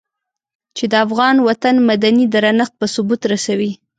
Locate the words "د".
0.91-0.93